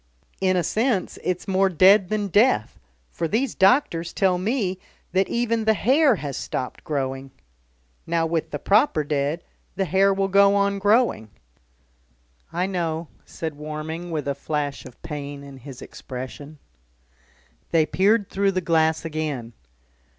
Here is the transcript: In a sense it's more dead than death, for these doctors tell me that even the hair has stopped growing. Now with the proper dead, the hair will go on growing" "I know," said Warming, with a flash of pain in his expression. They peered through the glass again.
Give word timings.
In 0.39 0.57
a 0.57 0.63
sense 0.63 1.19
it's 1.23 1.47
more 1.47 1.69
dead 1.69 2.09
than 2.09 2.25
death, 2.29 2.79
for 3.11 3.27
these 3.27 3.53
doctors 3.53 4.13
tell 4.13 4.39
me 4.39 4.79
that 5.11 5.29
even 5.29 5.65
the 5.65 5.75
hair 5.75 6.15
has 6.15 6.35
stopped 6.35 6.83
growing. 6.83 7.29
Now 8.07 8.25
with 8.25 8.49
the 8.49 8.57
proper 8.57 9.03
dead, 9.03 9.43
the 9.75 9.85
hair 9.85 10.11
will 10.11 10.27
go 10.27 10.55
on 10.55 10.79
growing" 10.79 11.29
"I 12.51 12.65
know," 12.65 13.09
said 13.25 13.53
Warming, 13.53 14.09
with 14.09 14.27
a 14.27 14.33
flash 14.33 14.85
of 14.87 14.99
pain 15.03 15.43
in 15.43 15.57
his 15.57 15.83
expression. 15.83 16.57
They 17.69 17.85
peered 17.85 18.27
through 18.27 18.53
the 18.53 18.59
glass 18.59 19.05
again. 19.05 19.53